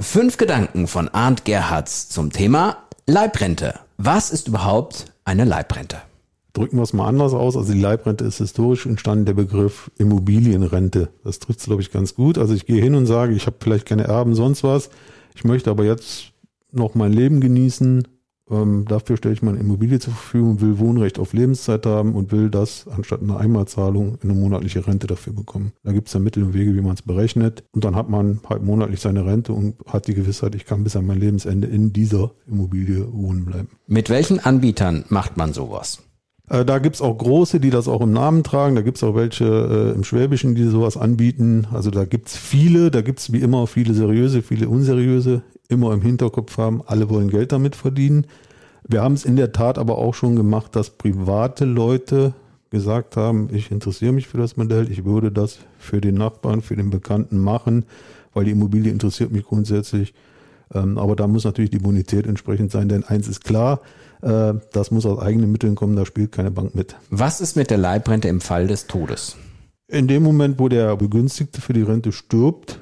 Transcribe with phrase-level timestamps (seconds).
[0.00, 3.74] Fünf Gedanken von Arndt Gerhards zum Thema Leibrente.
[3.96, 5.96] Was ist überhaupt eine Leibrente?
[6.52, 7.56] Drücken wir es mal anders aus.
[7.56, 11.08] Also die Leibrente ist historisch entstanden, der Begriff Immobilienrente.
[11.24, 12.38] Das trifft es, glaube ich, ganz gut.
[12.38, 14.88] Also ich gehe hin und sage, ich habe vielleicht keine Erben, sonst was.
[15.34, 16.30] Ich möchte aber jetzt
[16.70, 18.06] noch mein Leben genießen,
[18.50, 22.50] ähm, dafür stelle ich meine Immobilie zur Verfügung, will Wohnrecht auf Lebenszeit haben und will
[22.50, 25.72] das anstatt einer Einmalzahlung eine monatliche Rente dafür bekommen.
[25.82, 27.64] Da gibt es ja Mittel und Wege, wie man es berechnet.
[27.72, 30.96] Und dann hat man halt monatlich seine Rente und hat die Gewissheit, ich kann bis
[30.96, 33.68] an mein Lebensende in dieser Immobilie wohnen bleiben.
[33.86, 36.02] Mit welchen Anbietern macht man sowas?
[36.48, 38.74] Äh, da gibt's auch große, die das auch im Namen tragen.
[38.74, 41.66] Da gibt's auch welche äh, im Schwäbischen, die sowas anbieten.
[41.72, 46.56] Also da gibt's viele, da gibt's wie immer viele seriöse, viele unseriöse immer im Hinterkopf
[46.56, 48.26] haben, alle wollen Geld damit verdienen.
[48.86, 52.32] Wir haben es in der Tat aber auch schon gemacht, dass private Leute
[52.70, 56.76] gesagt haben, ich interessiere mich für das Modell, ich würde das für den Nachbarn, für
[56.76, 57.84] den Bekannten machen,
[58.34, 60.14] weil die Immobilie interessiert mich grundsätzlich.
[60.74, 63.80] Ähm, aber da muss natürlich die Bonität entsprechend sein, denn eins ist klar,
[64.22, 66.96] äh, das muss aus eigenen Mitteln kommen, da spielt keine Bank mit.
[67.10, 69.36] Was ist mit der Leibrente im Fall des Todes?
[69.88, 72.80] In dem Moment, wo der Begünstigte für die Rente stirbt,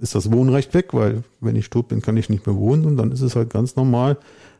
[0.00, 2.96] ist das Wohnrecht weg, weil wenn ich tot bin, kann ich nicht mehr wohnen und
[2.96, 4.18] dann ist es halt ganz normal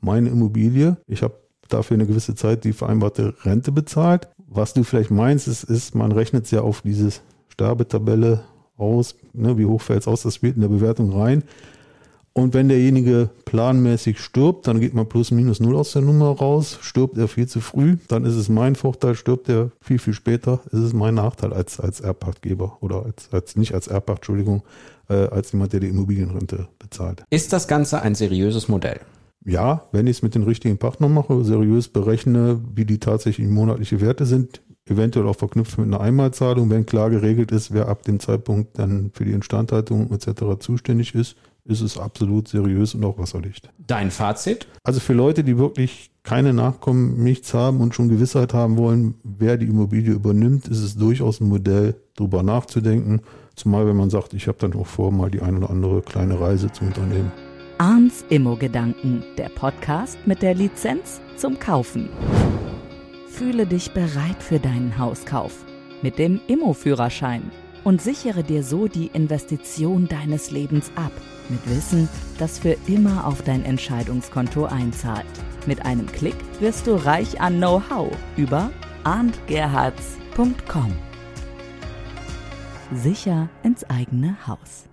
[0.00, 0.96] meine Immobilie.
[1.06, 1.34] Ich habe
[1.68, 4.28] dafür eine gewisse Zeit die vereinbarte Rente bezahlt.
[4.48, 7.10] Was du vielleicht meinst, ist, ist man rechnet es ja auf diese
[7.48, 8.44] Sterbetabelle
[8.76, 11.42] aus, ne, wie hoch fällt es aus, das spielt in der Bewertung rein.
[12.36, 16.78] Und wenn derjenige planmäßig stirbt, dann geht man plus minus null aus der Nummer raus.
[16.82, 19.14] Stirbt er viel zu früh, dann ist es mein Vorteil.
[19.14, 23.56] Stirbt er viel, viel später, ist es mein Nachteil als, als Erbpachtgeber oder als, als
[23.56, 24.64] nicht als Erbpacht, Entschuldigung,
[25.08, 27.24] äh, als jemand, der die Immobilienrente bezahlt.
[27.30, 29.00] Ist das Ganze ein seriöses Modell?
[29.42, 34.02] Ja, wenn ich es mit den richtigen Partnern mache, seriös berechne, wie die tatsächlichen monatliche
[34.02, 38.20] Werte sind, eventuell auch verknüpft mit einer Einmalzahlung, wenn klar geregelt ist, wer ab dem
[38.20, 40.58] Zeitpunkt dann für die Instandhaltung etc.
[40.58, 43.68] zuständig ist, ist es absolut seriös und auch wasserdicht.
[43.86, 44.66] Dein Fazit?
[44.84, 49.56] Also für Leute, die wirklich keine Nachkommen, nichts haben und schon Gewissheit haben wollen, wer
[49.56, 53.20] die Immobilie übernimmt, ist es durchaus ein Modell, darüber nachzudenken.
[53.54, 56.40] Zumal wenn man sagt, ich habe dann auch vor, mal die eine oder andere kleine
[56.40, 57.32] Reise zu unternehmen.
[57.78, 62.08] Arns Immo-Gedanken, der Podcast mit der Lizenz zum Kaufen.
[63.28, 65.64] Fühle dich bereit für deinen Hauskauf
[66.02, 67.50] mit dem Immo-Führerschein
[67.86, 71.12] und sichere dir so die Investition deines Lebens ab
[71.48, 75.24] mit Wissen, das für immer auf dein Entscheidungskonto einzahlt.
[75.66, 78.72] Mit einem Klick wirst du reich an Know-how über
[79.04, 80.96] arndgerhards.com.
[82.92, 84.88] Sicher ins eigene Haus.